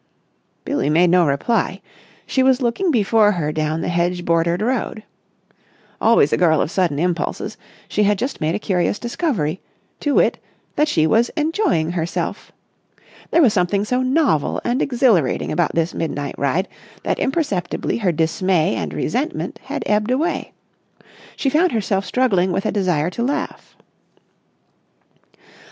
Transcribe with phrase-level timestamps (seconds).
[0.65, 1.79] Billie made no reply.
[2.25, 5.03] She was looking before her down the hedge bordered road.
[6.01, 7.55] Always a girl of sudden impulses,
[7.87, 9.61] she had just made a curious discovery,
[9.99, 10.39] to wit
[10.75, 12.51] that she was enjoying herself.
[13.29, 16.67] There was something so novel and exhilarating about this midnight ride
[17.03, 20.51] that imperceptibly her dismay and resentment had ebbed away.
[21.35, 23.77] She found herself struggling with a desire to laugh.